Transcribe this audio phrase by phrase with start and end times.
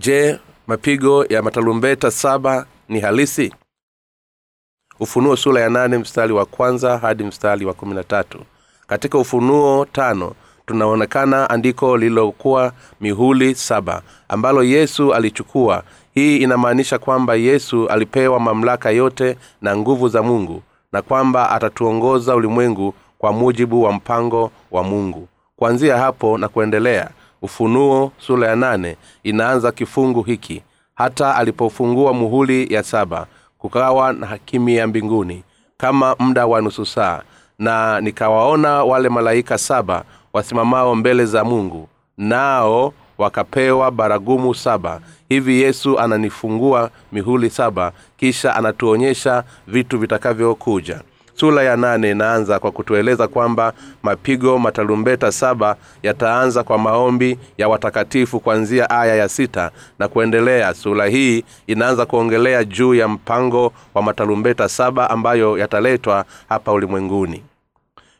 [0.00, 3.52] je mapigo ya matalumbeta saba ni halisi?
[5.00, 8.38] Ufunuo sura ya nane mstari wa kwanza hadi mstari wa kumi na tatu.
[8.86, 10.32] Katika ufunuo tano
[10.66, 15.82] tunaonekana andiko lililokuwa mihuli saba ambalo yesu alichukua.
[16.14, 22.94] Hii inamaanisha kwamba yesu alipewa mamlaka yote na nguvu za mungu na kwamba atatuongoza ulimwengu
[23.18, 25.28] kwa mujibu wa mpango wa mungu.
[25.56, 27.10] Kuanzia hapo na kuendelea
[27.42, 30.62] ufunuo sura ya nane inaanza kifungu hiki.
[30.94, 33.26] Hata alipofungua muhuli ya saba
[33.58, 35.42] kukawa na kimya mbinguni
[35.76, 37.22] kama muda wa nusu saa
[37.58, 45.00] na nikawaona wale malaika saba wasimamao mbele za mungu nao wakapewa baragumu saba.
[45.28, 51.00] Hivi yesu ananifungua mihuli saba kisha anatuonyesha vitu vitakavyokuja
[51.40, 58.40] sura ya nane inaanza kwa kutueleza kwamba mapigo matalumbeta saba yataanza kwa maombi ya watakatifu
[58.40, 60.74] kuanzia aya ya sita na kuendelea.
[60.74, 67.42] Sura hii inaanza kuongelea juu ya mpango wa matalumbeta saba ambayo yataletwa hapa ulimwenguni.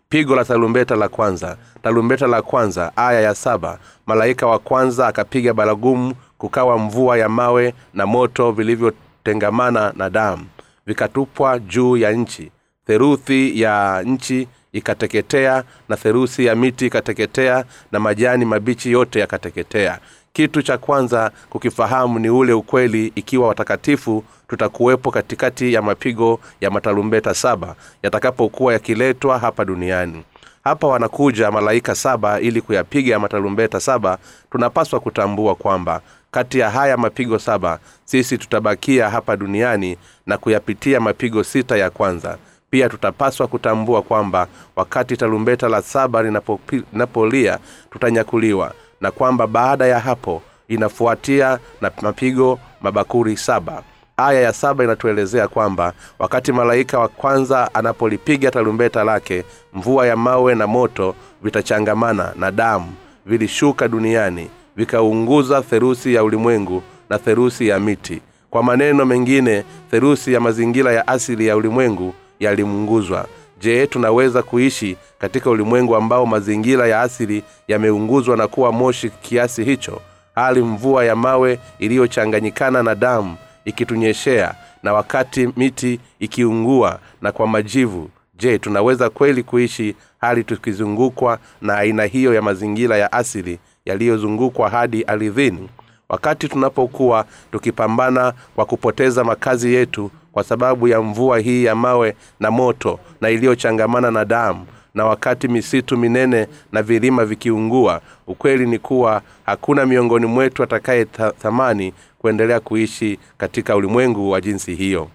[0.08, 5.54] Pigo la talumbeta la kwanza Talumbeta la kwanza aya ya saba malaika wa kwanza akapiga
[5.54, 10.44] baragumu kukawa mvua ya mawe na moto vilivyotengamana na damu
[10.86, 12.50] vikatupwa juu ya nchi
[12.90, 19.98] theruthi ya nchi ikateketea na theruthi ya miti ikateketea na majani mabichi yote yakateketea.
[20.32, 27.34] Kitu cha kwanza kukifahamu ni ule ukweli ikiwa watakatifu tutakuwepo katikati ya mapigo ya matalumbeta
[27.34, 30.22] saba yatakapokuwa yakiletwa hapa duniani.
[30.64, 34.18] Hapa wanakuja malaika saba ili kuyapiga matalumbeta saba.
[34.52, 41.44] Tunapaswa kutambua kwamba kati ya haya mapigo saba sisi tutabakia hapa duniani na kuyapitia mapigo
[41.44, 42.38] sita ya kwanza
[42.70, 47.58] pia tutapaswa kutambua kwamba wakati tarumbeta la saba linapolia
[47.90, 53.82] tutanyakuliwa na kwamba baada ya hapo inafuatia na mapigo mabakuri saba.
[54.16, 60.54] Aya ya saba inatuelezea kwamba wakati malaika wa kwanza anapolipiga tarumbeta lake mvua ya mawe
[60.54, 62.92] na moto vitachangamana na damu
[63.26, 68.22] vilishuka duniani vikaunguza therusi ya ulimwengu na therusi ya miti.
[68.50, 73.26] Kwa maneno mengine therusi ya mazingira ya asili ya ulimwengu yaliunguzwa
[73.60, 80.00] je tunaweza kuishi katika ulimwengu ambao mazingira ya asili yameunguzwa na kuwa moshi kiasi hicho?
[80.34, 88.10] Hali mvua ya mawe iliyochanganyikana na damu ikitunyeshea na wakati miti ikiungua na kwa majivu.
[88.34, 95.04] Je tunaweza kweli kuishi hali tukizungukwa na aina hiyo ya mazingira ya asili yaliyozungukwa hadi
[95.04, 95.68] ardhini?
[96.08, 102.50] Wakati tunapokuwa tukipambana kwa kupoteza makazi yetu kwa sababu ya mvua hii ya mawe na
[102.50, 109.22] moto na iliyochangamana na damu na wakati misitu minene na vilima vikiungua ukweli ni kuwa
[109.46, 111.04] hakuna miongoni mwetu atakaye
[111.38, 115.08] thamani kuendelea kuishi katika ulimwengu wa jinsi hiyo.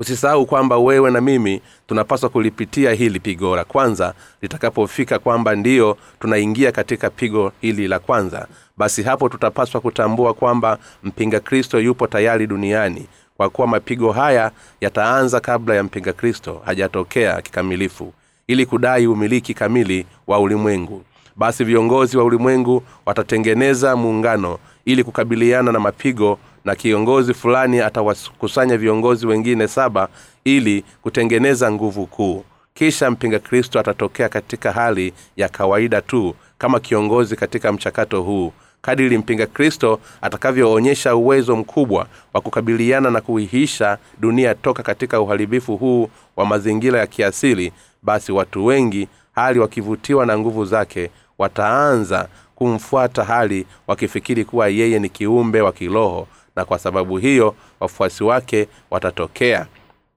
[0.00, 6.72] Usisahau kwamba wewe na mimi tunapaswa kulipitia hili pigo la kwanza litakapofika kwamba ndiyo tunaingia
[6.72, 8.46] katika pigo hili la kwanza.
[8.76, 13.06] Basi hapo tutapaswa kutambua kwamba mpinga kristo yupo tayari duniani
[13.42, 18.12] kwa kuwa mapigo haya yataanza kabla ya mpinga kristo hajatokea kikamilifu
[18.46, 21.02] ili kudai umiliki kamili wa ulimwengu.
[21.36, 29.26] Basi viongozi wa ulimwengu watatengeneza muungano ili kukabiliana na mapigo na kiongozi fulani atawakusanya viongozi
[29.26, 30.08] wengine saba
[30.44, 32.44] ili kutengeneza nguvu kuu.
[32.74, 39.18] Kisha mpinga kristo atatokea katika hali ya kawaida tu kama kiongozi katika mchakato huu kadiri
[39.18, 46.46] mpinga kristo atakavyoonyesha uwezo mkubwa wa kukabiliana na kuihisha dunia toka katika uharibifu huu wa
[46.46, 47.72] mazingira ya kiasili
[48.02, 55.08] basi watu wengi hali wakivutiwa na nguvu zake wataanza kumfuata hali wakifikiri kuwa yeye ni
[55.08, 59.66] kiumbe wa kiroho na kwa sababu hiyo wafuasi wake watatokea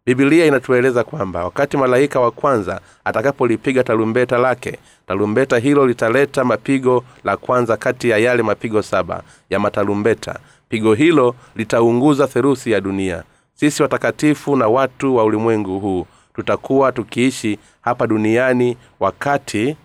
[0.09, 7.37] bibilia inatueleza kwamba wakati malaika wa kwanza atakapolipiga tarumbeta lake tarumbeta hilo litaleta mapigo la
[7.37, 10.39] kwanza kati ya yale mapigo saba ya matarumbeta.
[10.69, 13.23] Pigo hilo litaunguza therusi ya dunia.
[13.53, 16.05] Sisi watakatifu na watu wa ulimwengu huu
[16.35, 19.77] tutakuwa tukiishi hapa duniani wakati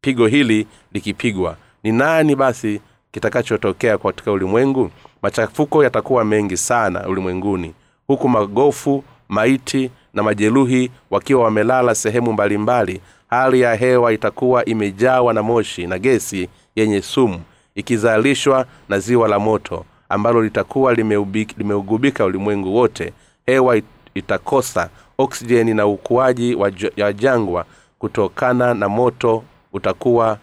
[0.00, 1.56] pigo hili likipigwa.
[1.82, 2.80] Ni nani basi
[3.12, 4.90] kitakachotokea katika ulimwengu?
[5.22, 7.74] Machafuko yatakuwa mengi sana ulimwenguni.
[8.06, 13.00] Huku magofu maiti na majeruhi wakiwa wamelala sehemu mbalimbali
[13.30, 17.40] hali ya hewa itakuwa imejawa na moshi na gesi yenye sumu
[17.74, 20.94] ikizalishwa na ziwa la moto ambalo litakuwa
[21.56, 23.12] limeugubika ulimwengu wote.
[23.46, 23.80] Hewa
[24.14, 27.64] itakosa oksijeni na ukuaji wa jangwa.
[27.98, 30.38] Kutokana na moto utakuwa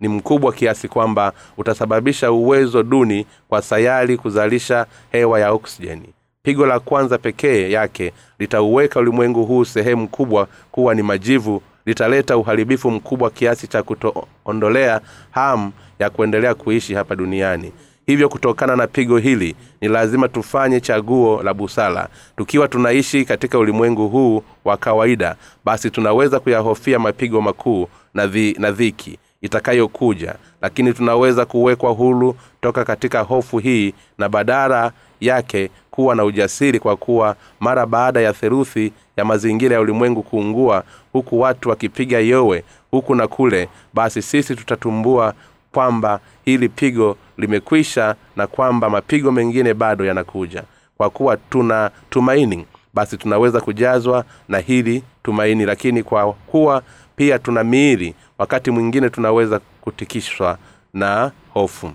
[0.00, 6.08] ni mkubwa kiasi kwamba utasababisha uwezo duni kwa sayari kuzalisha hewa ya oksijeni
[6.48, 12.90] pigo la kwanza pekee yake litauweka ulimwengu huu sehemu kubwa kuwa ni majivu litaleta uharibifu
[12.90, 15.00] mkubwa kiasi cha kutoondolea
[15.30, 17.72] hamu ya kuendelea kuishi hapa duniani.
[18.06, 22.08] Hivyo kutokana na pigo hili ni lazima tufanye chaguo la busara.
[22.36, 28.70] Tukiwa tunaishi katika ulimwengu huu wa kawaida basi tunaweza kuyahofia mapigo makuu na, dhi, na
[28.70, 30.34] dhiki itakayokuja.
[30.62, 36.96] Lakini tunaweza kuwekwa huru toka katika hofu hii na badara yake kuwa na ujasiri kwa
[36.96, 43.14] kuwa mara baada ya theruthi ya mazingira ya ulimwengu kuungua huku watu wakipiga yowe huku
[43.14, 45.34] na kule basi sisi tutatumbua
[45.72, 50.62] kwamba hili pigo limekwisha na kwamba mapigo mengine bado yanakuja.
[50.96, 56.82] Kwa kuwa tuna tumaini basi tunaweza kujazwa na hili tumaini lakini kwa kuwa
[57.16, 60.58] pia tuna miili wakati mwingine tunaweza kutikishwa
[60.94, 61.90] na hofu.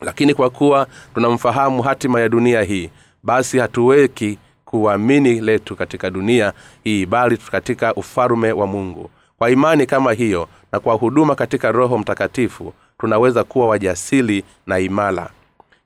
[0.00, 2.90] Lakini kwa kuwa tunamfahamu hatima ya dunia hii
[3.28, 6.52] basi hatuweki kuamini letu katika dunia
[6.84, 9.10] hii bali katika ufalume wa mungu.
[9.38, 15.30] Kwa imani kama hiyo na kwa huduma katika roho mtakatifu tunaweza kuwa wajasili na imara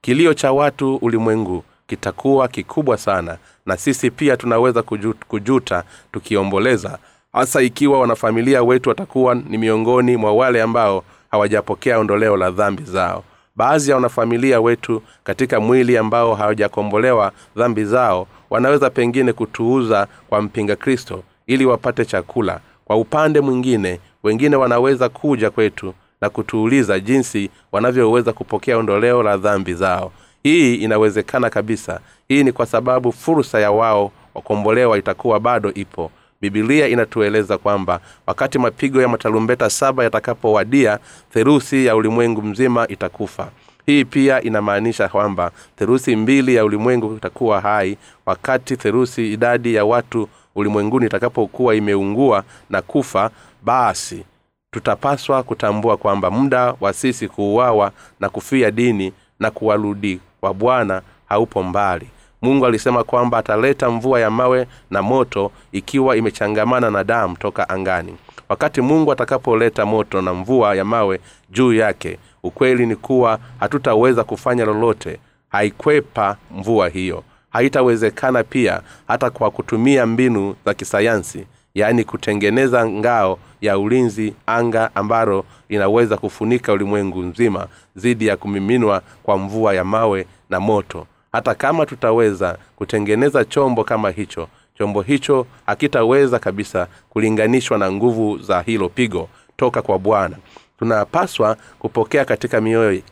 [0.00, 6.98] kilio cha watu ulimwengu kitakuwa kikubwa sana na sisi pia tunaweza kujuta, kujuta tukiomboleza.
[7.32, 13.24] Hasa ikiwa wanafamilia wetu watakuwa ni miongoni mwa wale ambao hawajapokea ondoleo la dhambi zao
[13.56, 20.76] baadhi ya wanafamilia wetu katika mwili ambao hawajakombolewa dhambi zao wanaweza pengine kutuuza kwa mpinga
[20.76, 22.60] kristo ili wapate chakula.
[22.84, 29.74] Kwa upande mwingine wengine wanaweza kuja kwetu na kutuuliza jinsi wanavyoweza kupokea ondoleo la dhambi
[29.74, 30.12] zao.
[30.42, 32.00] Hii inawezekana kabisa.
[32.28, 36.10] Hii ni kwa sababu fursa ya wao wakombolewa itakuwa bado ipo
[36.46, 40.98] bibilia inatueleza kwamba wakati mapigo ya matalumbeta saba yatakapowadia
[41.32, 43.48] therusi ya ulimwengu mzima itakufa.
[43.86, 47.96] Hii pia inamaanisha kwamba therusi mbili ya ulimwengu itakuwa hai
[48.26, 53.30] wakati therusi idadi ya watu ulimwenguni itakapokuwa imeungua na kufa
[53.64, 54.24] basi
[54.70, 61.62] tutapaswa kutambua kwamba muda wa sisi kuuawa na kufia dini na kuwarudi kwa bwana haupo
[61.62, 62.06] mbali
[62.42, 68.16] mungu alisema kwamba ataleta mvua ya mawe na moto ikiwa imechangamana na damu toka angani.
[68.48, 74.64] Wakati mungu atakapoleta moto na mvua ya mawe juu yake ukweli ni kuwa hatutaweza kufanya
[74.64, 75.18] lolote.
[75.48, 77.24] Haikwepa mvua hiyo.
[77.50, 85.44] Haitawezekana pia hata kwa kutumia mbinu za kisayansi yaani kutengeneza ngao ya ulinzi anga ambalo
[85.68, 87.66] inaweza kufunika ulimwengu mzima
[87.96, 94.10] dhidi ya kumiminwa kwa mvua ya mawe na moto hata kama tutaweza kutengeneza chombo kama
[94.10, 94.48] hicho
[94.78, 100.36] chombo hicho hakitaweza kabisa kulinganishwa na nguvu za hilo pigo toka kwa bwana.
[100.78, 103.02] Tunapaswa kupokea katika mioyo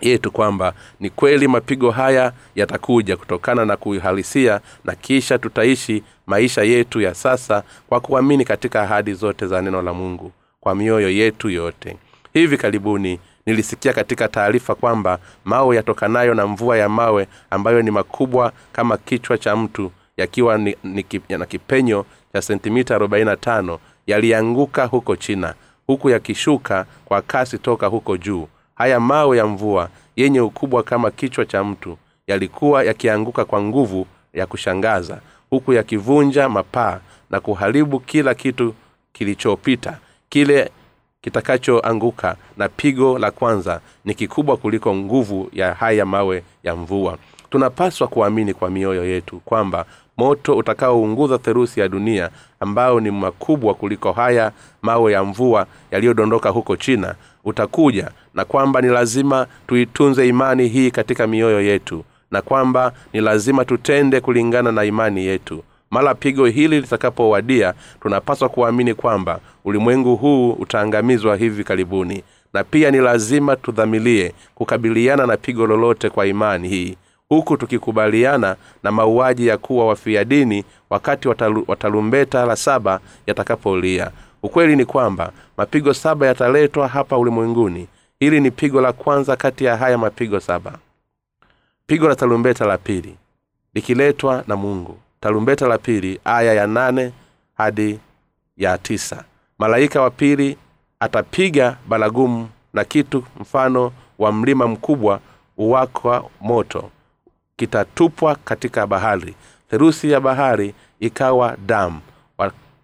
[0.00, 7.00] yetu kwamba ni kweli mapigo haya yatakuja kutokana na kuihalisia na kisha tutaishi maisha yetu
[7.00, 11.96] ya sasa kwa kuamini katika ahadi zote za neno la mungu kwa mioyo yetu yote.
[12.32, 18.52] Hivi karibuni nilisikia katika taarifa kwamba mawe yatokanayo na mvua ya mawe ambayo ni makubwa
[18.72, 25.54] kama kichwa cha mtu yakiwa ni, ni, na kipenyo cha sentimita 45 yalianguka huko china
[25.86, 28.48] huku yakishuka kwa kasi toka huko juu.
[28.74, 34.46] Haya mawe ya mvua yenye ukubwa kama kichwa cha mtu yalikuwa yakianguka kwa nguvu ya
[34.46, 35.20] kushangaza
[35.50, 38.74] huku yakivunja mapaa na kuharibu kila kitu
[39.12, 39.98] kilichopita
[40.28, 40.70] kile
[41.24, 47.18] kitakachoanguka na pigo la kwanza ni kikubwa kuliko nguvu ya haya mawe ya mvua.
[47.50, 49.84] Tunapaswa kuamini kwa mioyo yetu kwamba
[50.16, 54.52] moto utakaounguza therusi ya dunia ambao ni makubwa kuliko haya
[54.82, 57.14] mawe ya mvua yaliyodondoka huko china
[57.44, 63.64] utakuja na kwamba ni lazima tuitunze imani hii katika mioyo yetu na kwamba ni lazima
[63.64, 65.64] tutende kulingana na imani yetu
[65.94, 72.22] mara pigo hili litakapowadia tunapaswa kuamini kwamba ulimwengu huu utaangamizwa hivi karibuni.
[72.52, 76.96] Na pia ni lazima tudhamilie kukabiliana na pigo lolote kwa imani hii.
[77.28, 84.10] Huku tukikubaliana na mauaji ya kuwa wafia dini wakati watalu, watalumbeta la saba yatakapolia.
[84.42, 87.88] Ukweli ni kwamba mapigo saba yataletwa hapa ulimwenguni.
[88.20, 90.72] Hili ni pigo la kwanza kati ya haya mapigo saba.
[91.86, 93.16] Pigo la talumbeta la pili
[93.74, 97.12] likiletwa na mungu tarumbeta la pili aya ya nane
[97.56, 97.98] hadi
[98.56, 99.24] ya tisa.
[99.58, 100.56] Malaika wa pili
[101.00, 105.20] atapiga baragumu na kitu mfano wa mlima mkubwa
[105.56, 106.90] uwakwa moto
[107.56, 109.34] kitatupwa katika bahari.
[109.70, 112.00] Therusi ya bahari ikawa damu.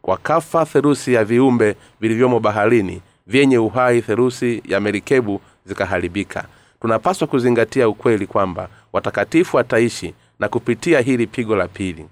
[0.02, 6.44] Wakafa therusi ya viumbe vilivyomo baharini vyenye uhai therusi ya merikebu zikaharibika.
[6.80, 12.06] Tunapaswa kuzingatia ukweli kwamba watakatifu wataishi na kupitia hili pigo la pili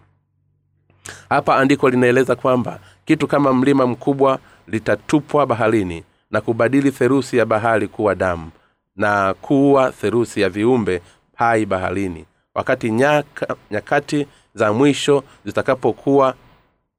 [1.29, 4.39] hapa andiko linaeleza kwamba kitu kama mlima mkubwa
[4.69, 8.51] litatupwa baharini na kubadili therusi ya bahari kuwa damu
[8.97, 11.03] na kuwa therusi ya viumbe
[11.35, 12.25] hai baharini.
[12.55, 16.35] Wakati nyaka, nyakati za mwisho zitakapokuwa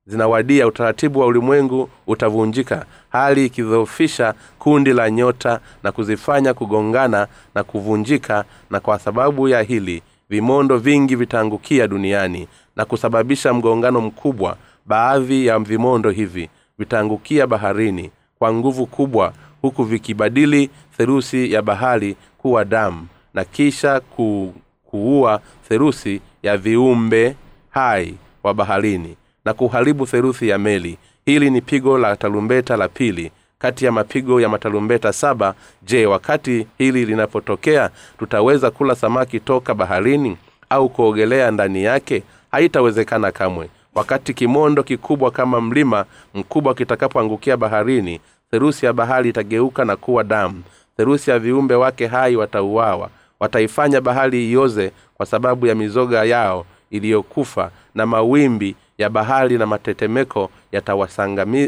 [0.06, 8.46] zinawadia utaratibu wa ulimwengu utavunjika hali ikidhoofisha kundi la nyota na kuzifanya kugongana na kuvunjika
[8.70, 12.48] na kwa sababu ya hili vimondo vingi vitaangukia duniani
[12.80, 20.70] na kusababisha mgongano mkubwa baadhi ya vimondo hivi vitaangukia baharini kwa nguvu kubwa huku vikibadili
[20.98, 24.54] therusi ya bahari kuwa damu na kisha ku,
[24.86, 27.36] kuua therusi ya viumbe
[27.70, 30.98] hai wa baharini na kuharibu theruthi ya meli.
[31.26, 35.54] Hili ni pigo la tarumbeta la pili kati ya mapigo ya matarumbeta saba.
[35.82, 40.38] Je wakati hili linapotokea tutaweza kula samaki toka baharini
[40.70, 43.70] au kuogelea ndani yake haitawezekana kamwe.
[43.96, 48.20] Wakati kimondo kikubwa kama mlima mkubwa kitakapoangukia baharini
[48.52, 50.64] therusi ya bahari itageuka na kuwa damu.
[50.98, 53.10] Therusi ya viumbe wake hai watauawa.
[53.40, 60.50] Wataifanya bahari ioze kwa sababu ya mizoga yao iliyokufa na mawimbi ya bahari na matetemeko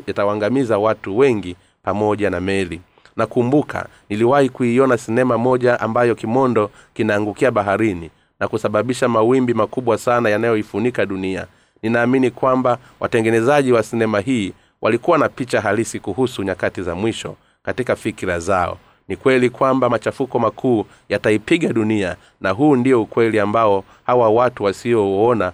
[0.07, 2.81] yatawangamiza watu wengi pamoja na meli.
[3.15, 8.09] Nakumbuka niliwahi kuiona sinema moja ambayo kimondo kinaangukia baharini
[8.41, 11.47] na kusababisha mawimbi makubwa sana yanayoifunika dunia.
[11.83, 17.95] Ninaamini kwamba watengenezaji wa sinema hii walikuwa na picha halisi kuhusu nyakati za mwisho katika
[17.95, 18.77] fikira zao.
[19.07, 25.51] Ni kweli kwamba machafuko makuu yataipiga dunia na huu ndio ukweli ambao hawa watu wasiouona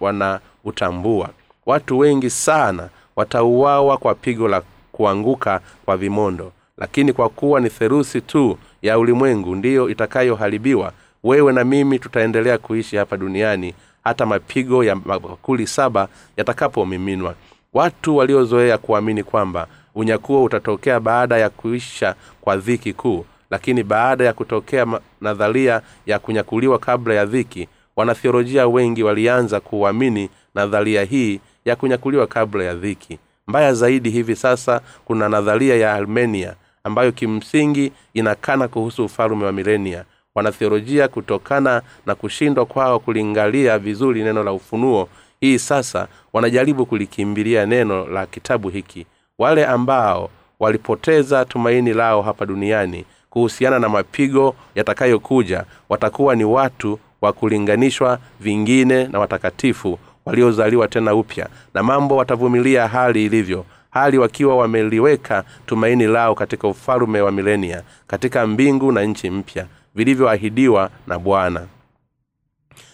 [0.00, 1.28] wanautambua.
[1.66, 8.20] Watu wengi sana watauawa kwa pigo la kuanguka kwa vimondo lakini kwa kuwa ni therusi
[8.20, 10.92] tu ya ulimwengu ndiyo itakayoharibiwa
[11.26, 17.34] wewe na mimi tutaendelea kuishi hapa duniani hata mapigo ya makuli saba yatakapomiminwa.
[17.74, 24.32] Watu waliozoea kuamini kwamba unyakuo utatokea baada ya kuisha kwa dhiki kuu lakini baada ya
[24.32, 24.86] kutokea
[25.20, 32.64] nadharia ya kunyakuliwa kabla ya dhiki wanathiolojia wengi walianza kuamini nadharia hii ya kunyakuliwa kabla
[32.64, 33.18] ya dhiki.
[33.46, 36.54] Mbaya zaidi hivi sasa kuna nadharia ya armenia
[36.84, 40.04] ambayo kimsingi inakana kuhusu ufalume wa milenia
[40.36, 45.08] wanathiolojia kutokana na kushindwa kwao kulingalia vizuri neno la ufunuo.
[45.40, 49.06] Hii sasa wanajaribu kulikimbilia neno la kitabu hiki.
[49.38, 57.32] Wale ambao walipoteza tumaini lao hapa duniani kuhusiana na mapigo yatakayokuja watakuwa ni watu wa
[57.32, 65.44] kulinganishwa vingine na watakatifu waliozaliwa tena upya na mambo watavumilia hali ilivyo hali wakiwa wameliweka
[65.66, 69.66] tumaini lao katika ufalume wa milenia katika mbingu na nchi mpya
[69.96, 71.66] vilivyoahidiwa na bwana.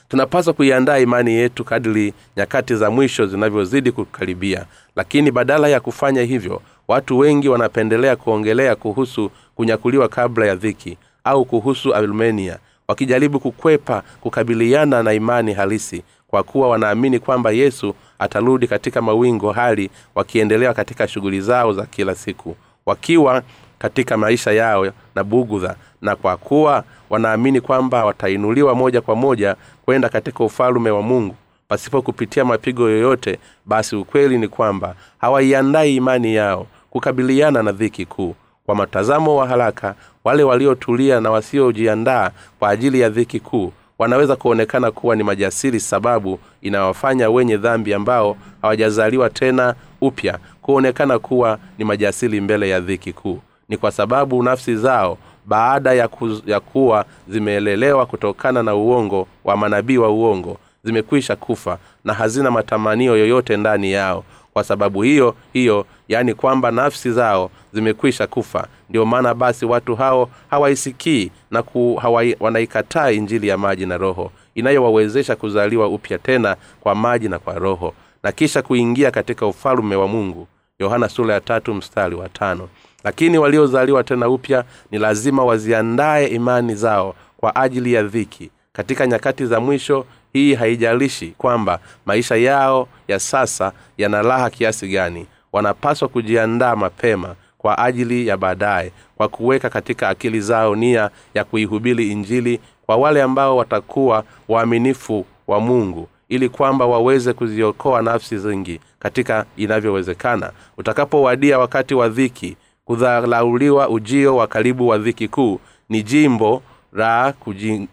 [0.09, 4.67] Tunapaswa kuiandaa imani yetu kadiri nyakati za mwisho zinavyozidi kukaribia.
[4.97, 11.45] Lakini badala ya kufanya hivyo watu wengi wanapendelea kuongelea kuhusu kunyakuliwa kabla ya dhiki au
[11.45, 19.03] kuhusu armenia wakijaribu kukwepa kukabiliana na imani halisi kwa kuwa wanaamini kwamba yesu atarudi katika
[19.03, 22.57] mawingo hali wakiendelea katika shughuli zao za kila siku.
[22.87, 23.43] Wakiwa
[23.83, 30.09] katika maisha yao na bugudha na kwa kuwa wanaamini kwamba watainuliwa moja kwa moja kwenda
[30.09, 31.35] katika ufalume wa mungu
[31.69, 38.35] pasipo kupitia mapigo yoyote basi ukweli ni kwamba hawaiandai imani yao kukabiliana na dhiki kuu.
[38.67, 44.91] Kwa matazamo wa haraka wale waliotulia na wasiojiandaa kwa ajili ya dhiki kuu wanaweza kuonekana
[44.91, 52.41] kuwa ni majasiri sababu inawafanya wenye dhambi ambao hawajazaliwa tena upya kuonekana kuwa ni majasiri
[52.41, 53.41] mbele ya dhiki kuu
[53.73, 59.57] ni kwa sababu nafsi zao baada ya, ku, ya kuwa zimeelelewa kutokana na uongo wa
[59.57, 64.25] manabii wa uongo zimekwisha kufa na hazina matamanio yoyote ndani yao.
[64.53, 68.67] Kwa sababu hiyo hiyo yaani kwamba nafsi zao zimekwisha kufa.
[68.91, 74.33] Ndio maana basi watu hao hawaisikii na ku, hawai, wanaikataa injili ya maji na roho
[74.55, 80.09] inayowawezesha kuzaliwa upya tena kwa maji na kwa roho na kisha kuingia katika ufalume wa
[80.09, 80.49] mungu.
[80.79, 82.69] Yohana sura ya tatu mstari wa tano
[83.05, 88.51] lakini waliozaliwa tena upya ni lazima waziandaye imani zao kwa ajili ya dhiki.
[88.73, 95.27] Katika nyakati za mwisho hii haijalishi kwamba maisha yao ya sasa yana raha kiasi gani.
[95.53, 102.11] Wanapaswa kujiandaa mapema kwa ajili ya baadaye kwa kuweka katika akili zao nia ya kuihubiri
[102.11, 109.45] injili kwa wale ambao watakuwa waaminifu wa mungu ili kwamba waweze kuziokoa nafsi zingi katika
[109.57, 110.53] inavyowezekana.
[110.79, 115.61] Utakapowadia wakati wa dhiki kudharauliwa ujio wa karibu wa dhiki kuu.
[115.89, 116.63] Ni jimbo
[116.93, 117.89] la kujing,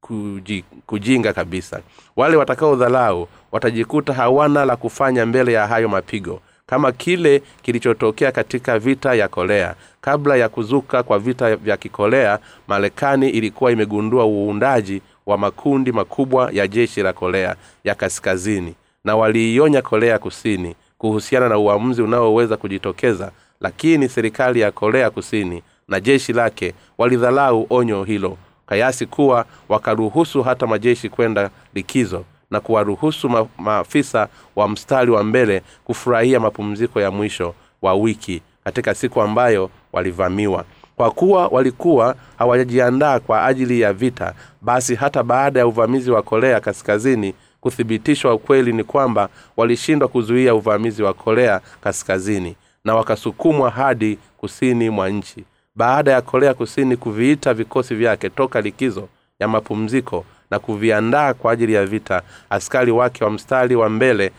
[0.00, 1.80] kuji, kujinga kabisa.
[2.16, 6.40] Wale watakaodhalau watajikuta hawana la kufanya mbele ya hayo mapigo.
[6.66, 9.74] Kama kile kilichotokea katika vita ya korea.
[10.00, 12.38] Kabla ya kuzuka kwa vita vya kikorea
[12.68, 18.74] marekani ilikuwa imegundua uundaji wa makundi makubwa ya jeshi la korea ya kaskazini.
[19.04, 26.00] Na waliionya korea kusini kuhusiana na uamuzi unaoweza kujitokeza lakini serikali ya korea kusini na
[26.00, 28.36] jeshi lake walidhalau onyo hilo
[28.66, 35.62] kayasi kuwa wakaruhusu hata majeshi kwenda likizo na kuwaruhusu ma- maafisa wa mstari wa mbele
[35.84, 40.64] kufurahia mapumziko ya mwisho wa wiki katika siku ambayo walivamiwa.
[40.96, 46.60] Kwa kuwa walikuwa hawajajiandaa kwa ajili ya vita basi hata baada ya uvamizi wa korea
[46.60, 54.90] kaskazini kuthibitishwa ukweli ni kwamba walishindwa kuzuia uvamizi wa korea kaskazini na wakasukumwa hadi kusini
[54.90, 55.44] mwa nchi.
[55.74, 59.08] Baada ya korea kusini kuviita vikosi vyake toka likizo
[59.40, 64.32] ya mapumziko na kuviandaa kwa ajili ya vita askari wake wa mstari wa mbele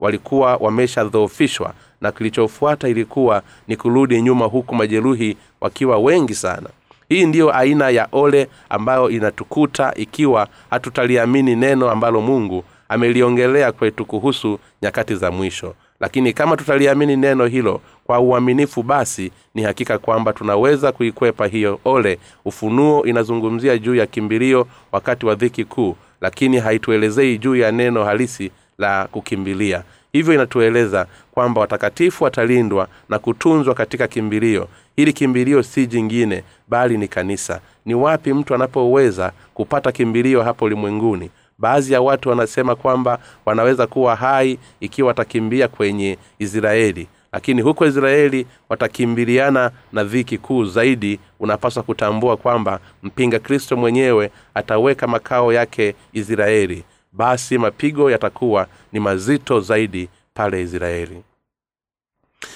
[0.00, 6.68] walikuwa wameshadhoofishwa na kilichofuata ilikuwa ni kurudi nyuma huku majeruhi wakiwa wengi sana.
[7.08, 14.58] Hii ndiyo aina ya ole ambayo inatukuta ikiwa hatutaliamini neno ambalo mungu ameliongelea kwetu kuhusu
[14.82, 15.74] nyakati za mwisho
[16.04, 21.80] lakini kama tutaliamini neno hilo kwa uaminifu basi ni hakika kwamba tunaweza kuikwepa hiyo.
[21.84, 28.04] Ole ufunuo inazungumzia juu ya kimbilio wakati wa dhiki kuu lakini haituelezei juu ya neno
[28.04, 29.82] halisi la kukimbilia.
[30.12, 34.68] Hivyo inatueleza kwamba watakatifu watalindwa na kutunzwa katika kimbilio.
[34.96, 37.60] Hili kimbilio si jingine bali ni kanisa.
[37.86, 44.16] Ni wapi mtu anapoweza kupata kimbilio hapo ulimwenguni baadhi ya watu wanasema kwamba wanaweza kuwa
[44.16, 47.08] hai ikiwa watakimbia kwenye israeli.
[47.32, 51.20] Lakini huko israeli watakimbiliana na dhiki kuu zaidi.
[51.40, 56.84] Unapaswa kutambua kwamba mpinga kristo mwenyewe ataweka makao yake israeli.
[57.12, 61.22] Basi mapigo yatakuwa ni mazito zaidi pale israeli.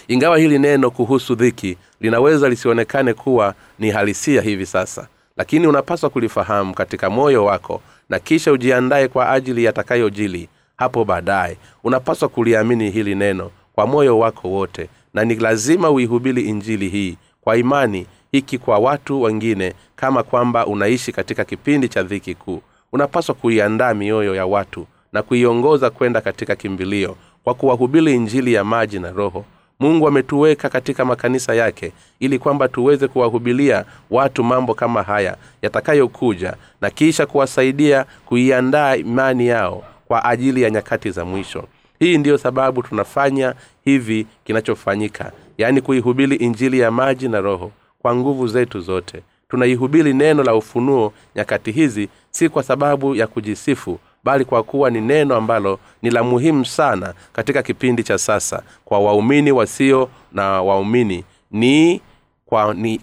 [0.09, 5.09] Ingawa hili neno kuhusu dhiki linaweza lisionekane kuwa ni halisia hivi sasa
[5.39, 11.57] lakini unapaswa kulifahamu katika moyo wako na kisha ujiandaye kwa ajili yatakayojili hapo baadaye.
[11.85, 17.57] Unapaswa kuliamini hili neno kwa moyo wako wote na ni lazima uihubiri injili hii kwa
[17.57, 22.63] imani hiki kwa watu wengine kama kwamba unaishi katika kipindi cha dhiki kuu.
[22.93, 28.99] Unapaswa kuiandaa mioyo ya watu na kuiongoza kwenda katika kimbilio kwa kuwahubiri injili ya maji
[28.99, 29.45] na roho
[29.81, 36.91] mungu ametuweka katika makanisa yake ili kwamba tuweze kuwahubilia watu mambo kama haya yatakayokuja na
[36.91, 41.65] kisha kuwasaidia kuiandaa imani yao kwa ajili ya nyakati za mwisho.
[41.99, 48.47] Hii ndiyo sababu tunafanya hivi kinachofanyika yaani kuihubiri injili ya maji na roho kwa nguvu
[48.49, 49.23] zetu zote.
[49.49, 55.01] Tunaihubiri neno la ufunuo nyakati hizi si kwa sababu ya kujisifu bali kwa kuwa ni
[55.01, 61.25] neno ambalo ni la muhimu sana katika kipindi cha sasa kwa waumini wasio na waumini.
[61.51, 62.01] Ni
[62.47, 62.99] kwa ni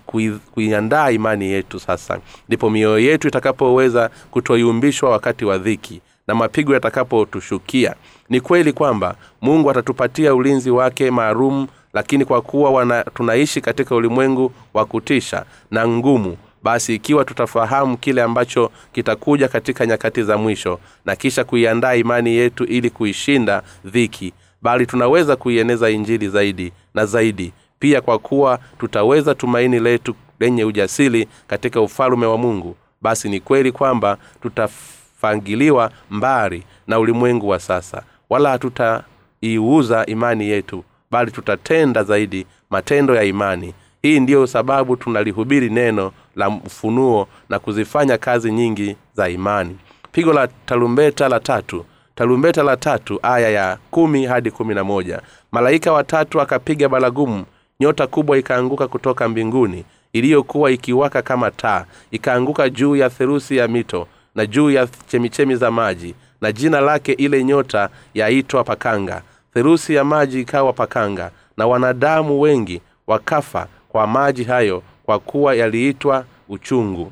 [0.54, 2.20] kuiandaa imani yetu sasa.
[2.48, 7.96] Ndipo mioyo yetu itakapoweza kutoyumbishwa wakati wa dhiki na mapigo yatakapotushukia.
[8.30, 14.52] Ni kweli kwamba mungu atatupatia ulinzi wake maalum lakini kwa kuwa wana, tunaishi katika ulimwengu
[14.74, 21.16] wa kutisha na ngumu basi ikiwa tutafahamu kile ambacho kitakuja katika nyakati za mwisho na
[21.16, 27.54] kisha kuiandaa imani yetu ili kuishinda dhiki bali tunaweza kuieneza injili zaidi na zaidi.
[27.80, 33.72] Pia kwa kuwa tutaweza tumaini letu lenye ujasiri katika ufalume wa mungu basi ni kweli
[33.72, 38.04] kwamba tutafangiliwa mbali na ulimwengu wa sasa.
[38.30, 43.74] Wala hatutaiuza imani yetu bali tutatenda zaidi matendo ya imani.
[44.02, 49.78] Hii ndiyo sababu tunalihubiri neno la ufunuo na kuzifanya kazi nyingi za imani.
[50.12, 51.86] Pigo la tarumbeta la tatu.
[52.16, 55.22] Tarumbeta la tatu aya ya kumi hadi kumi na moja.
[55.52, 57.46] Malaika watatu akapiga baragumu
[57.80, 61.86] nyota kubwa ikaanguka kutoka mbinguni iliyokuwa ikiwaka kama taa.
[62.12, 67.12] Ikaanguka juu ya therusi ya mito na juu ya chemichemi za maji na jina lake
[67.14, 69.22] ile nyota yaitwa pakanga.
[69.54, 76.26] Therusi ya maji ikawa pakanga na wanadamu wengi wakafa kwa maji hayo kwa kuwa yaliitwa
[76.50, 77.12] uchungu.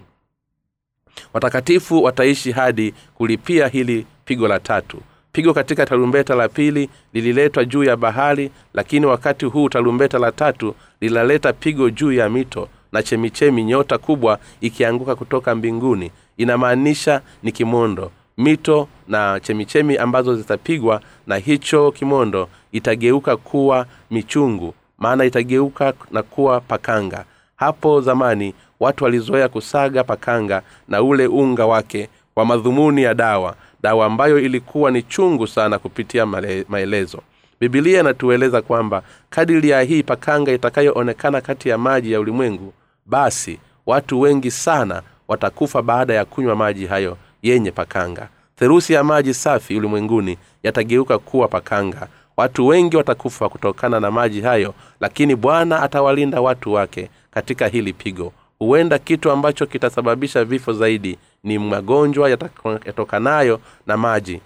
[1.34, 5.02] Watakatifu wataishi hadi kulipia hili pigo la tatu.
[5.32, 10.76] Pigo katika tarumbeta la pili lililetwa juu ya bahari lakini wakati huu tarumbeta la tatu
[11.02, 16.12] linaleta pigo juu ya mito na chemichemi nyota kubwa ikianguka kutoka mbinguni.
[16.38, 18.12] Inamaanisha ni kimondo.
[18.38, 24.74] Mito na chemichemi ambazo zitapigwa na hicho kimondo itageuka kuwa michungu.
[24.98, 27.26] Maana itageuka na kuwa pakanga
[27.64, 34.06] hapo zamani watu walizoea kusaga pakanga na ule unga wake kwa madhumuni ya dawa dawa
[34.06, 36.26] ambayo ilikuwa ni chungu sana kupitia
[36.68, 37.20] maelezo.
[37.60, 42.74] Bibilia inatueleza kwamba kadiri ya hii pakanga itakayoonekana kati ya maji ya ulimwengu
[43.06, 48.28] basi watu wengi sana watakufa baada ya kunywa maji hayo yenye pakanga.
[48.56, 52.08] Therusi ya maji safi ulimwenguni yatageuka kuwa pakanga.
[52.38, 58.34] Watu wengi watakufa kutokana na maji hayo lakini bwana atawalinda watu wake katika hili pigo.
[58.60, 64.42] Huenda kitu ambacho kitasababisha vifo zaidi ni magonjwa yatokanayo na maji.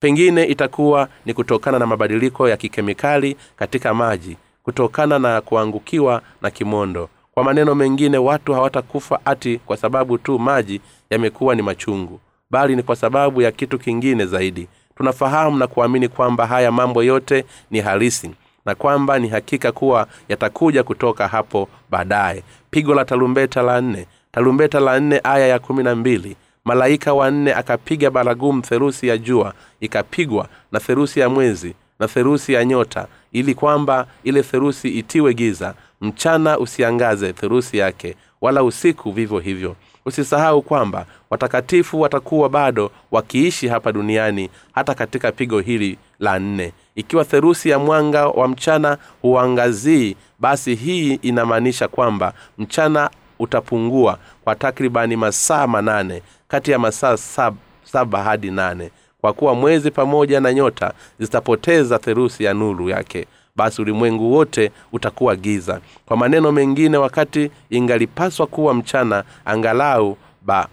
[0.00, 7.08] Pengine itakuwa ni kutokana na mabadiliko ya kikemikali katika maji kutokana na kuangukiwa na kimondo.
[7.34, 12.82] Kwa maneno mengine watu hawatakufa ati kwa sababu tu maji yamekuwa ni machungu bali ni
[12.82, 14.68] kwa sababu ya kitu kingine zaidi.
[14.96, 18.30] Tunafahamu na kuamini kwamba haya mambo yote ni halisi
[18.68, 22.42] na kwamba ni hakika kuwa yatakuja kutoka hapo baadaye.
[22.70, 24.06] Pigo la tarumbeta la nne.
[24.32, 26.36] Tarumbeta la nne aya ya kumi na mbili.
[26.64, 32.52] Malaika wa nne akapiga baragumu therusi ya jua ikapigwa na therusi ya mwezi na therusi
[32.52, 35.74] ya nyota ili kwamba ile therusi itiwe giza.
[36.00, 39.76] Mchana usiangaze therusi yake wala usiku vivyo hivyo.
[40.06, 46.72] Usisahau kwamba watakatifu watakuwa bado wakiishi hapa duniani hata katika pigo hili la nne.
[46.94, 55.16] Ikiwa therusi ya mwanga wa mchana huangazii basi hii inamaanisha kwamba mchana utapungua kwa takribani
[55.16, 57.54] masaa manane kati ya masaa sab,
[57.84, 58.90] saba hadi nane.
[59.20, 63.26] Kwa kuwa mwezi pamoja na nyota zitapoteza therusi ya nuru yake
[63.56, 65.80] basi ulimwengu wote utakuwa giza.
[66.06, 70.68] Kwa maneno mengine wakati ingalipaswa kuwa mchana angalau ba,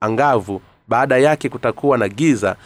[0.00, 2.56] angavu baada yake kutakuwa na giza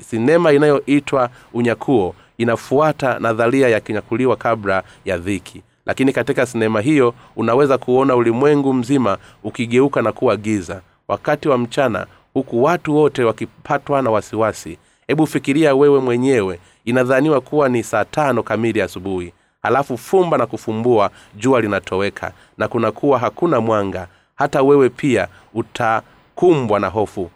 [0.00, 5.62] sinema inayoitwa unyakuo inafuata nadharia ya kinyakuliwa kabla ya dhiki.
[5.86, 10.80] Lakini katika sinema hiyo unaweza kuona ulimwengu mzima ukigeuka na kuwa giza.
[11.08, 17.68] Wakati wa mchana huku watu wote wakipatwa na wasiwasi hebu fikiria wewe mwenyewe inadhaniwa kuwa
[17.68, 19.32] ni saa tano kamili asubuhi.
[19.62, 24.06] Halafu fumba na kufumbua jua linatoweka na kunakuwa hakuna mwanga.
[24.34, 27.30] Hata wewe pia utakumbwa na hofu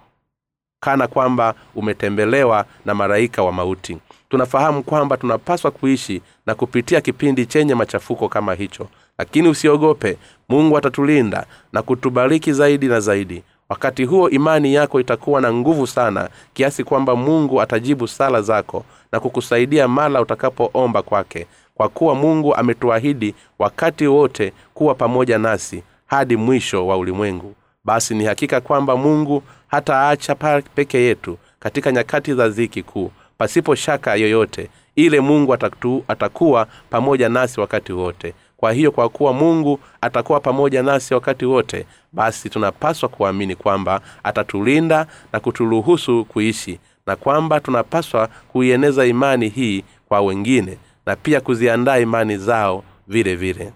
[0.80, 3.98] kana kwamba umetembelewa na maraika wa mauti.
[4.28, 8.86] Tunafahamu kwamba tunapaswa kuishi na kupitia kipindi chenye machafuko kama hicho.
[9.18, 10.16] Lakini usiogope
[10.48, 13.42] mungu atatulinda na kutubariki zaidi na zaidi.
[13.68, 19.20] Wakati huo imani yako itakuwa na nguvu sana kiasi kwamba mungu atajibu sala zako na
[19.20, 21.46] kukusaidia mara utakapoomba kwake.
[21.74, 27.54] Kwa kuwa mungu ametuahidi wakati wote kuwa pamoja nasi hadi mwisho wa ulimwengu
[27.87, 30.35] basi ni hakika kwamba mungu hataacha
[30.75, 34.68] peke yetu katika nyakati za ziki kuu pasipo shaka yoyote.
[34.96, 38.35] Ile mungu atatu, atakuwa pamoja nasi wakati wote.
[38.57, 45.07] Kwa hiyo kwa kuwa mungu atakuwa pamoja nasi wakati wote basi tunapaswa kuamini kwamba atatulinda
[45.33, 52.37] na kuturuhusu kuishi na kwamba tunapaswa kuieneza imani hii kwa wengine na pia kuziandaa imani
[52.38, 53.72] zao vile vile.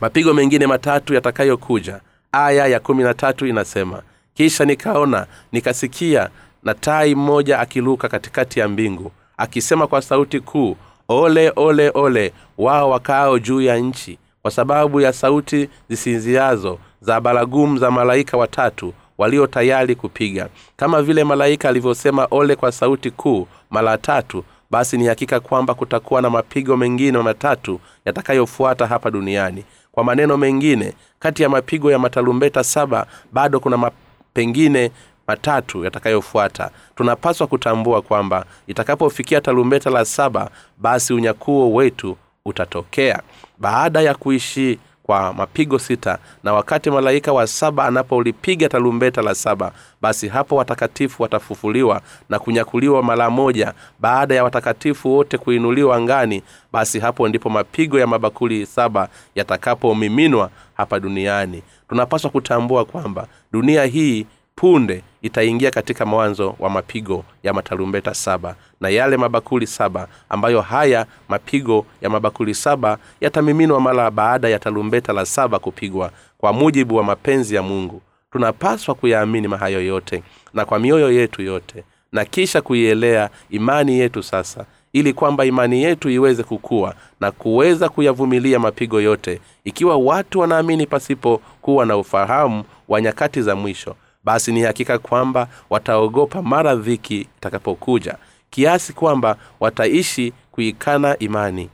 [0.00, 2.00] Mapigo mengine matatu yatakayokuja
[2.32, 4.02] aya ya kumi na tatu inasema
[4.34, 6.28] kisha nikaona nikasikia
[6.62, 10.76] na tai mmoja akiluka katikati ya mbingu akisema kwa sauti kuu
[11.08, 17.78] ole ole ole wao wakao juu ya nchi kwa sababu ya sauti zisinziazo za baragumu
[17.78, 20.48] za malaika watatu walio tayari kupiga.
[20.76, 26.22] Kama vile malaika alivyosema ole kwa sauti kuu mara tatu basi ni hakika kwamba kutakuwa
[26.22, 29.64] na mapigo mengine matatu yatakayofuata hapa duniani
[29.98, 34.90] kwa maneno mengine kati ya mapigo ya matalumbeta saba bado kuna mapengine
[35.26, 36.70] matatu yatakayofuata.
[36.96, 43.22] Tunapaswa kutambua kwamba itakapofikia talumbeta la saba basi unyakuo wetu utatokea.
[43.58, 44.78] Baada ya kuishi
[45.08, 51.22] kwa mapigo sita na wakati malaika wa saba anapolipiga talumbeta la saba basi hapo watakatifu
[51.22, 53.72] watafufuliwa na kunyakuliwa mara moja.
[54.00, 56.42] Baada ya watakatifu wote kuinuliwa angani
[56.72, 61.62] basi hapo ndipo mapigo ya mabakuli saba yatakapomiminwa hapa duniani.
[61.88, 64.26] Tunapaswa kutambua kwamba dunia hii
[64.58, 71.06] punde itaingia katika mwanzo wa mapigo ya matarumbeta saba na yale mabakuli saba ambayo haya
[71.28, 76.10] mapigo ya mabakuli saba yatamiminwa mara baada ya tarumbeta la saba kupigwa.
[76.38, 80.22] Kwa mujibu wa mapenzi ya mungu tunapaswa kuyaamini mahayo yote
[80.54, 86.10] na kwa mioyo yetu yote na kisha kuielea imani yetu sasa ili kwamba imani yetu
[86.10, 93.00] iweze kukua na kuweza kuyavumilia mapigo yote ikiwa watu wanaamini pasipo kuwa na ufahamu wa
[93.00, 98.16] nyakati za mwisho basi ni hakika kwamba wataogopa mara dhiki itakapokuja
[98.50, 101.70] kiasi kwamba wataishi kuikana imani.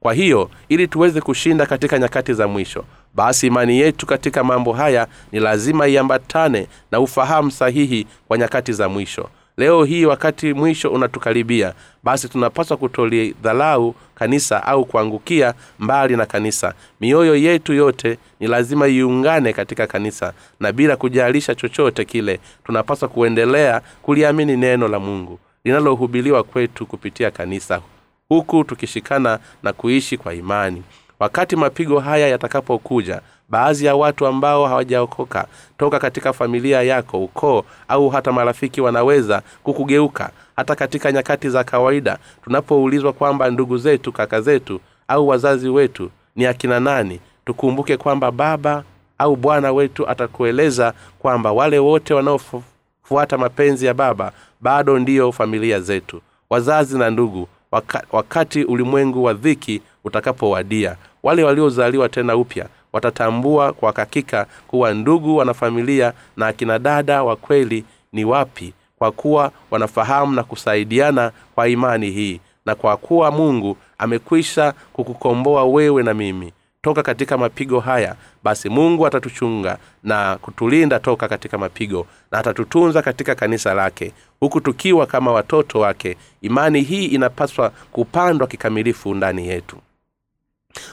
[0.00, 2.84] Kwa hiyo ili tuweze kushinda katika nyakati za mwisho
[3.14, 8.88] basi imani yetu katika mambo haya ni lazima iambatane na ufahamu sahihi kwa nyakati za
[8.88, 16.74] mwisho leo hii wakati mwisho unatukaribia basi tunapaswa kutolidhalau kanisa au kuangukia mbali na kanisa.
[17.00, 23.80] Mioyo yetu yote ni lazima iungane katika kanisa na bila kujalisha chochote kile tunapaswa kuendelea
[24.02, 27.80] kuliamini neno la mungu linalohubiliwa kwetu kupitia kanisa
[28.28, 30.82] huku tukishikana na kuishi kwa imani.
[31.18, 35.46] Wakati mapigo haya yatakapokuja baadhi ya watu ambao hawajaokoka
[35.78, 40.30] toka katika familia yako ukoo au hata marafiki wanaweza kukugeuka.
[40.56, 46.46] Hata katika nyakati za kawaida tunapoulizwa kwamba ndugu zetu kaka zetu au wazazi wetu ni
[46.46, 48.82] akina nani tukumbuke kwamba baba
[49.18, 56.20] au bwana wetu atakueleza kwamba wale wote wanaofuata mapenzi ya baba bado ndiyo familia zetu.
[56.50, 57.48] Wazazi na ndugu
[58.12, 60.96] wakati ulimwengu wa dhiki utakapowadia.
[61.22, 67.84] Wale waliozaliwa tena upya watatambua kwa hakika kuwa ndugu wanafamilia na akina dada wa kweli
[68.12, 74.74] ni wapi kwa kuwa wanafahamu na kusaidiana kwa imani hii na kwa kuwa mungu amekwisha
[74.92, 76.52] kukukomboa wewe na mimi.
[76.82, 83.34] Toka katika mapigo haya basi mungu atatuchunga na kutulinda toka katika mapigo na atatutunza katika
[83.34, 84.12] kanisa lake.
[84.40, 89.76] Huku tukiwa kama watoto wake imani hii inapaswa kupandwa kikamilifu ndani yetu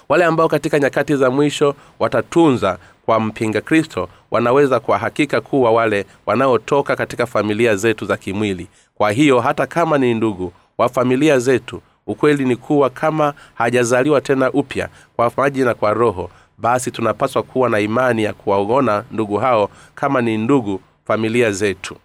[0.09, 6.05] wale ambao katika nyakati za mwisho watatunza kwa mpinga kristo wanaweza kwa hakika kuwa wale
[6.25, 8.67] wanaotoka katika familia zetu za kimwili.
[8.95, 14.51] Kwa hiyo hata kama ni ndugu wa familia zetu ukweli ni kuwa kama hajazaliwa tena
[14.51, 19.69] upya kwa maji na kwa roho basi tunapaswa kuwa na imani ya kuwaona ndugu hao
[19.95, 21.95] kama ni ndugu familia zetu.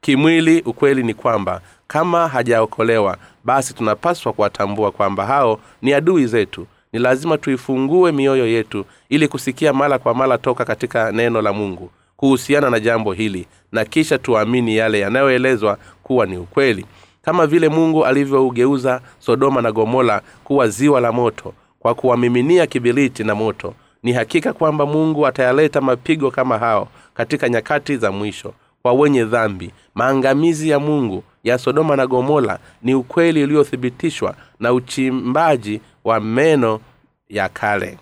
[0.00, 1.60] Kimwili ukweli ni kwamba
[1.92, 6.66] kama hajaokolewa basi tunapaswa kuwatambua kwamba hao ni adui zetu.
[6.92, 11.90] Ni lazima tuifungue mioyo yetu ili kusikia mara kwa mara toka katika neno la mungu
[12.16, 16.86] kuhusiana na jambo hili na kisha tuamini yale yanayoelezwa kuwa ni ukweli.
[17.22, 23.34] Kama vile mungu alivyougeuza sodoma na gomora kuwa ziwa la moto kwa kuwamiminia kibiriti na
[23.34, 29.24] moto ni hakika kwamba mungu atayaleta mapigo kama hao katika nyakati za mwisho kwa wenye
[29.24, 29.70] dhambi.
[29.94, 36.80] Maangamizi ya mungu ya sodoma na gomora ni ukweli uliothibitishwa na uchimbaji wa meno
[37.28, 37.98] ya kale.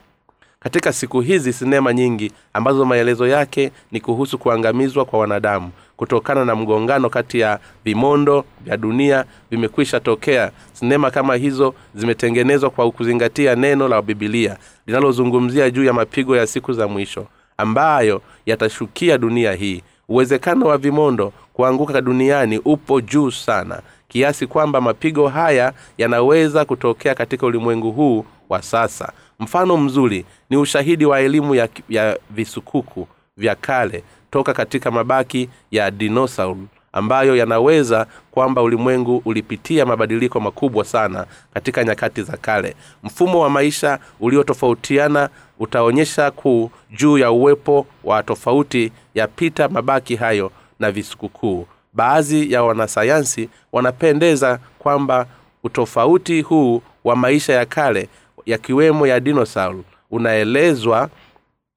[0.61, 6.55] Katika siku hizi sinema nyingi ambazo maelezo yake ni kuhusu kuangamizwa kwa wanadamu kutokana na
[6.57, 10.51] mgongano kati ya vimondo vya dunia vimekwisha tokea.
[10.73, 16.73] Sinema kama hizo zimetengenezwa kwa kuzingatia neno la bibilia linalozungumzia juu ya mapigo ya siku
[16.73, 24.47] za mwisho ambayo yatashukia dunia hii uwezekano wa vimondo kuanguka duniani upo juu sana kiasi
[24.47, 29.13] kwamba mapigo haya yanaweza kutokea katika ulimwengu huu wa sasa.
[29.41, 35.91] Mfano mzuri ni ushahidi wa elimu ya, ya visukuku vya kale toka katika mabaki ya
[35.91, 36.57] dinosaur
[36.93, 42.75] ambayo yanaweza kwamba ulimwengu ulipitia mabadiliko makubwa sana katika nyakati za kale.
[43.03, 45.29] Mfumo wa maisha uliotofautiana
[45.61, 52.63] utaonyesha kuu juu ya uwepo wa tofauti ya pita mabaki hayo na visukukuu baadhi ya
[52.63, 55.27] wanasayansi wanapendeza kwamba
[55.65, 58.09] utofauti huu wa maisha ya kale
[58.47, 59.77] yakiwemo ya dinosaur
[60.11, 61.09] unaelezwa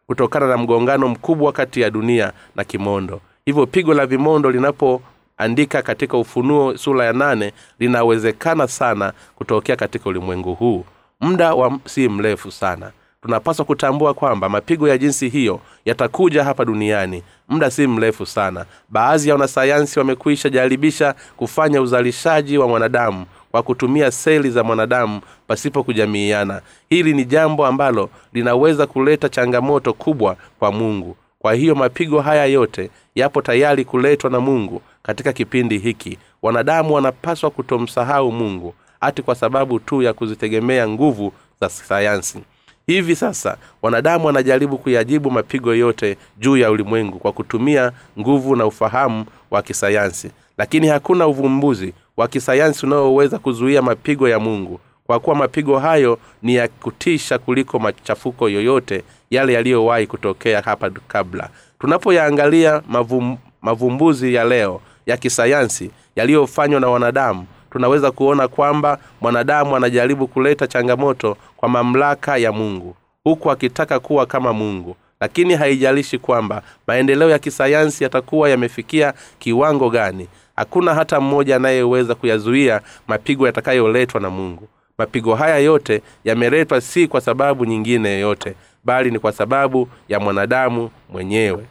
[0.08, 3.22] kutokana na mgongano mkubwa kati ya dunia na kimondo.
[3.46, 10.54] Hivyo pigo la vimondo linapoandika katika ufunuo sura ya nane linawezekana sana kutokea katika ulimwengu
[10.54, 10.86] huu.
[11.22, 12.92] Muda wa si mrefu sana
[13.24, 18.66] tunapaswa kutambua kwamba mapigo ya jinsi hiyo yatakuja hapa duniani muda si mrefu sana.
[18.90, 25.84] Baadhi ya wanasayansi wamekwisha jaribisha kufanya uzalishaji wa mwanadamu kwa kutumia seli za mwanadamu pasipo
[25.84, 26.62] kujamiiana.
[26.90, 31.16] Hili ni jambo ambalo linaweza kuleta changamoto kubwa kwa mungu.
[31.40, 36.18] Kwa hiyo mapigo haya yote yapo tayari kuletwa na mungu katika kipindi hiki.
[36.42, 42.40] Wanadamu wanapaswa kutomsahau mungu hati kwa sababu tu ya kuzitegemea nguvu za sayansi
[42.88, 49.26] hivi sasa wanadamu wanajaribu kuyajibu mapigo yote juu ya ulimwengu kwa kutumia nguvu na ufahamu
[49.52, 50.32] wa kisayansi.
[50.58, 56.56] Lakini hakuna uvumbuzi wa kisayansi unaoweza kuzuia mapigo ya mungu kwa kuwa mapigo hayo ni
[56.56, 61.50] ya kutisha kuliko machafuko yoyote yale yaliyowahi kutokea hapa kabla.
[61.80, 70.28] Tunapoyaangalia mavum, mavumbuzi ya leo ya kisayansi yaliyofanywa na wanadamu tunaweza kuona kwamba mwanadamu anajaribu
[70.28, 74.96] kuleta changamoto kwa mamlaka ya mungu huku akitaka kuwa kama mungu.
[75.20, 80.28] Lakini haijalishi kwamba maendeleo ya kisayansi yatakuwa yamefikia kiwango gani.
[80.56, 84.68] Hakuna hata mmoja anayeweza kuyazuia mapigo yatakayoletwa na mungu.
[84.98, 90.90] Mapigo haya yote yameletwa si kwa sababu nyingine yoyote bali ni kwa sababu ya mwanadamu
[91.10, 91.66] mwenyewe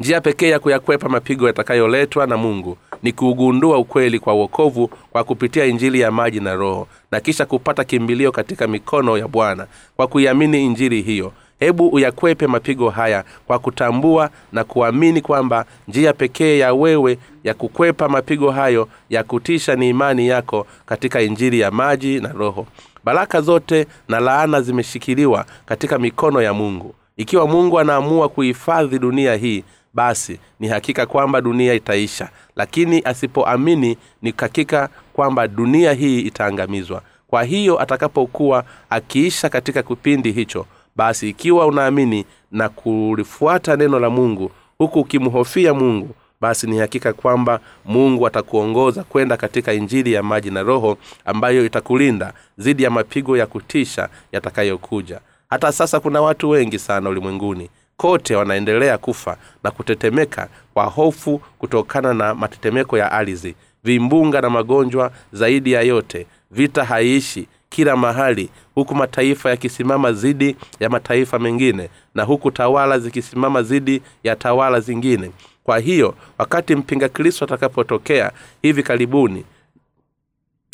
[0.00, 5.64] njia pekee ya kuyakwepa mapigo yatakayoletwa na mungu ni kuugundua ukweli kwa uokovu kwa kupitia
[5.64, 10.66] injili ya maji na roho na kisha kupata kimbilio katika mikono ya bwana kwa kuiamini
[10.66, 11.32] injili hiyo.
[11.58, 18.08] Hebu uyakwepe mapigo haya kwa kutambua na kuamini kwamba njia pekee ya wewe ya kukwepa
[18.08, 22.66] mapigo hayo ya kutisha ni imani yako katika injili ya maji na roho.
[23.04, 29.64] Baraka zote na laana zimeshikiliwa katika mikono ya mungu ikiwa mungu anaamua kuhifadhi dunia hii
[29.94, 32.28] basi ni hakika kwamba dunia itaisha.
[32.56, 37.02] Lakini asipoamini ni hakika kwamba dunia hii itaangamizwa.
[37.28, 44.50] Kwa hiyo atakapokuwa akiisha katika kipindi hicho basi ikiwa unaamini na kulifuata neno la mungu
[44.78, 50.62] huku ukimhofia mungu basi ni hakika kwamba mungu atakuongoza kwenda katika injili ya maji na
[50.62, 55.20] roho ambayo itakulinda dhidi ya mapigo ya kutisha yatakayokuja
[55.52, 57.70] hata sasa kuna watu wengi sana ulimwenguni.
[57.96, 63.54] Kote wanaendelea kufa na kutetemeka kwa hofu kutokana na matetemeko ya ardhi.
[63.84, 66.26] Vimbunga na magonjwa zaidi ya yote.
[66.50, 68.50] Vita haiishi kila mahali.
[68.74, 75.30] Huku mataifa yakisimama dhidi ya mataifa mengine na huku tawala zikisimama dhidi ya tawala zingine.
[75.64, 79.44] Kwa hiyo wakati mpinga kristo atakapotokea hivi karibuni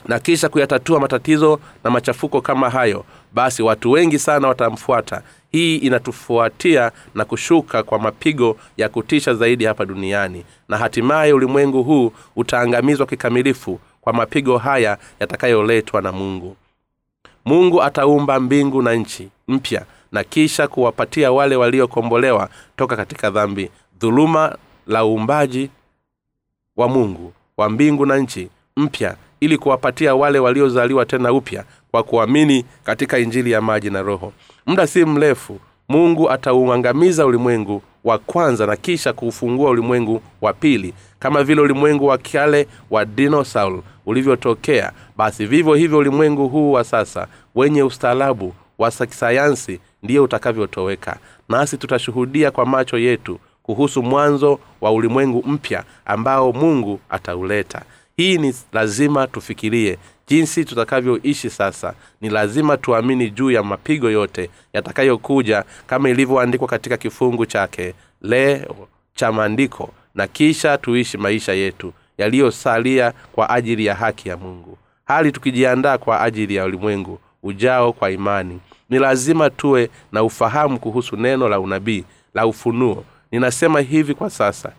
[0.08, 5.22] na kisha kuyatatua matatizo na machafuko kama hayo basi watu wengi sana watamfuata.
[5.52, 12.12] Hii inatufuatia na kushuka kwa mapigo ya kutisha zaidi hapa duniani na hatimaye ulimwengu huu
[12.36, 16.56] utaangamizwa kikamilifu kwa mapigo haya yatakayoletwa na mungu.
[17.44, 23.70] Mungu ataumba mbingu na nchi mpya na kisha kuwapatia wale waliokombolewa toka katika dhambi.
[24.00, 25.70] Dhuluma la uumbaji
[26.76, 32.64] wa mungu wa mbingu na nchi mpya ili kuwapatia wale waliozaliwa tena upya kwa kuamini
[32.84, 34.32] katika injili ya maji na roho.
[34.66, 41.44] Muda si mrefu mungu atauangamiza ulimwengu wa kwanza na kisha kuufungua ulimwengu wa pili kama
[41.44, 44.92] vile ulimwengu wa kale wa dinosaur ulivyotokea.
[45.16, 51.16] Basi vivyo hivyo ulimwengu huu wa sasa wenye ustaarabu wa kisayansi ndiyo utakavyotoweka.
[51.48, 57.82] Nasi tutashuhudia kwa macho yetu kuhusu mwanzo wa ulimwengu mpya ambao mungu atauleta
[58.18, 61.94] hii ni lazima tufikirie jinsi tutakavyoishi sasa.
[62.20, 69.32] Ni lazima tuamini juu ya mapigo yote yatakayokuja kama ilivyoandikwa katika kifungu chake leo cha
[69.32, 74.78] maandiko na kisha tuishi maisha yetu yaliyosalia kwa ajili ya haki ya mungu.
[75.04, 78.60] Hali tukijiandaa kwa ajili ya ulimwengu ujao kwa imani.
[78.90, 82.04] Ni lazima tuwe na ufahamu kuhusu neno la unabii
[82.34, 83.04] la ufunuo.
[83.32, 84.72] Ninasema hivi kwa sasa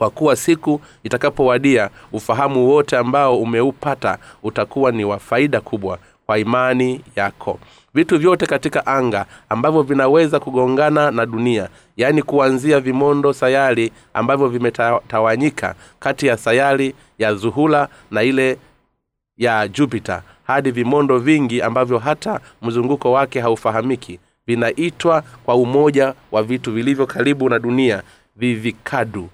[0.00, 7.00] kwa kuwa siku itakapowadia ufahamu wote ambao umeupata utakuwa ni wa faida kubwa kwa imani
[7.16, 7.58] yako.
[7.94, 15.74] Vitu vyote katika anga ambavyo vinaweza kugongana na dunia yaani kuanzia vimondo sayari ambavyo vimetawanyika
[15.98, 18.58] kati ya sayari ya zuhula na ile
[19.36, 26.72] ya jupiter hadi vimondo vingi ambavyo hata mzunguko wake haufahamiki vinaitwa kwa umoja wa vitu
[26.72, 28.02] vilivyo karibu na dunia
[28.36, 29.28] vivikadu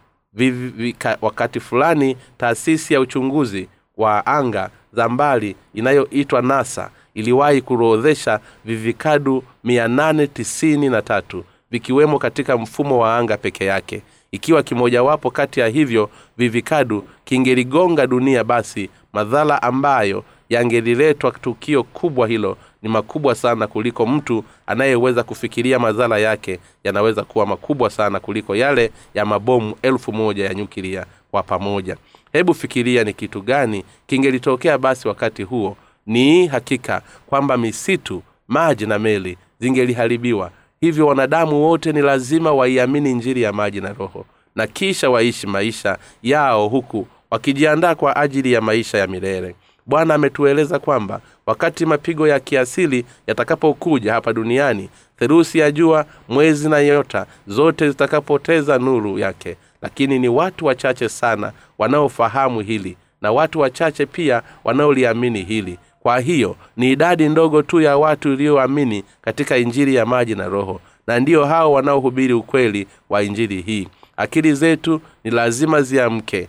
[1.20, 11.42] Wakati fulani taasisi ya uchunguzi wa anga za mbali inayoitwa nasa iliwahi kuorodhesha vivikadu 893
[11.70, 14.02] vikiwemo katika mfumo wa anga peke yake.
[14.32, 22.56] Ikiwa kimojawapo kati ya hivyo vivikadu kingeligonga dunia basi madhara ambayo yangeliletwa tukio kubwa hilo
[22.82, 28.90] ni makubwa sana kuliko mtu anayeweza kufikiria madhara yake yanaweza kuwa makubwa sana kuliko yale
[29.14, 31.96] ya mabomu elfu moja ya nyukilia kwa pamoja.
[32.32, 35.76] Hebu fikiria ni kitu gani kingelitokea basi wakati huo.
[36.06, 40.50] Ni hakika kwamba misitu maji na meli zingeliharibiwa.
[40.80, 44.26] Hivyo wanadamu wote ni lazima waiamini njiri ya maji na roho
[44.56, 49.54] na kisha waishi maisha yao huku wakijiandaa kwa ajili ya maisha ya milele
[49.86, 56.84] bwana ametueleza kwamba wakati mapigo ya kiasili yatakapokuja hapa duniani therusi ya jua mwezi na
[56.84, 59.56] nyota zote zitakapoteza nuru yake.
[59.82, 65.78] Lakini ni watu wachache sana wanaofahamu hili na watu wachache pia wanaoliamini hili.
[66.00, 70.80] Kwa hiyo ni idadi ndogo tu ya watu iliyoamini katika injili ya maji na roho
[71.06, 73.88] na ndiyo hao wanaohubiri ukweli wa injili hii.
[74.16, 76.48] Akili zetu ni lazima ziamke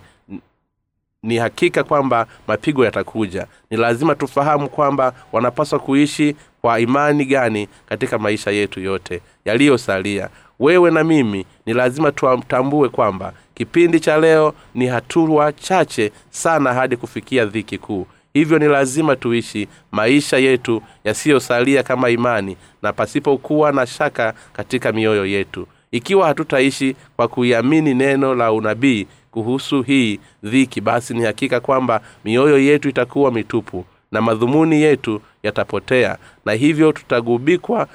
[1.28, 3.48] ni hakika kwamba mapigo yatakuja.
[3.70, 10.30] Ni lazima tufahamu kwamba wanapaswa kuishi kwa imani gani katika maisha yetu yote yaliyosalia.
[10.60, 16.98] Wewe na mimi ni lazima tutambue kwamba kipindi cha leo ni hatua chache sana hadi
[16.98, 18.08] kufikia dhiki kuu.
[18.34, 25.26] Hivyo ni lazima tuishi maisha yetu yasiyosalia kama imani na pasipokuwa na shaka katika mioyo
[25.26, 25.68] yetu.
[25.92, 32.60] Ikiwa hatutaishi kwa kuiamini neno la unabii kuhusu hii dhiki basi ni hakika kwamba mioyo
[32.60, 37.88] yetu itakuwa mitupu na madhumuni yetu yatapotea na hivyo tutagubikwa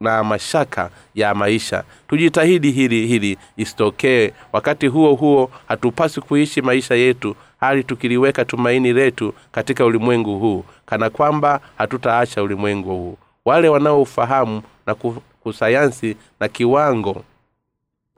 [0.00, 1.84] na mashaka ya maisha.
[2.08, 4.32] Tujitahidi hili hili isitokee.
[4.52, 11.10] Wakati huo huo hatupaswi kuishi maisha yetu hali tukiliweka tumaini letu katika ulimwengu huu kana
[11.10, 13.16] kwamba hatutaacha ulimwengu huu.
[13.44, 14.94] Wale wanaofahamu na
[15.42, 17.24] kusayansi na kiwango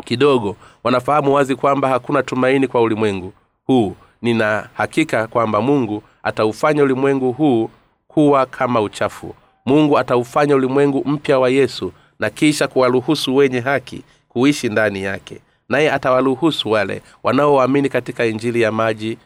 [0.03, 3.33] kidogo wanafahamu wazi kwamba hakuna tumaini kwa ulimwengu
[3.65, 3.97] huu.
[4.23, 7.71] Nina hakika kwamba mungu ataufanya ulimwengu huu
[8.09, 9.35] kuwa kama uchafu.
[9.67, 15.41] Mungu ataufanya ulimwengu mpya wa yesu na kisha kuwaruhusu wenye haki kuishi ndani yake.
[15.69, 19.19] Naye atawaruhusu wale wanaoamini katika injili ya maji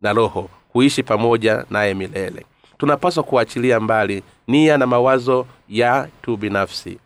[0.00, 2.46] na roho kuishi pamoja naye milele.
[2.78, 6.98] Tunapaswa kuachilia mbali nia na mawazo ya tu binafsi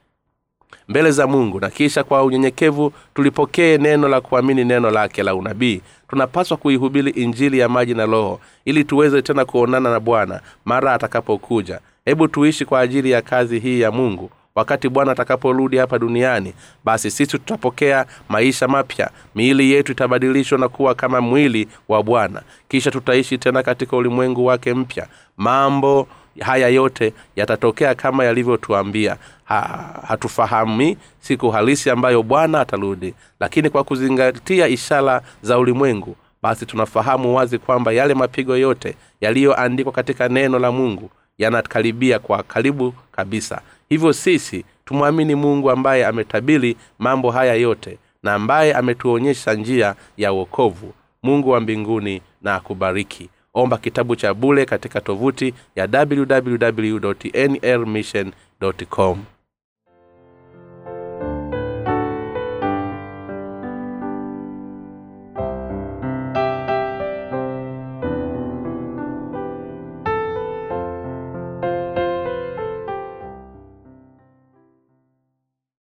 [0.88, 5.80] mbele za mungu na kisha kwa unyenyekevu tulipokee neno la kuamini neno lake la unabii.
[6.08, 11.80] Tunapaswa kuihubiri injili ya maji na roho ili tuweze tena kuonana na bwana mara atakapokuja.
[12.04, 14.30] Hebu tuishi kwa ajili ya kazi hii ya mungu.
[14.54, 16.52] Wakati bwana atakaporudi hapa duniani
[16.84, 19.10] basi sisi tutapokea maisha mapya.
[19.34, 22.42] Miili yetu itabadilishwa na kuwa kama mwili wa bwana.
[22.68, 25.06] Kisha tutaishi tena katika ulimwengu wake mpya.
[25.36, 26.08] Mambo
[26.40, 29.16] haya yote yatatokea kama yalivyotuambia.
[29.44, 33.14] Ha, hatufahami siku halisi ambayo bwana atarudi.
[33.40, 40.28] Lakini kwa kuzingatia ishara za ulimwengu basi tunafahamu wazi kwamba yale mapigo yote yaliyoandikwa katika
[40.28, 43.60] neno la mungu yanakaribia kwa karibu kabisa.
[43.88, 50.92] Hivyo sisi tumwamini mungu ambaye ametabili mambo haya yote na ambaye ametuonyesha njia ya uokovu
[51.22, 58.32] mungu wa mbinguni na akubariki omba kitabu cha bule katika tovuti ya www nlmission
[58.90, 59.24] com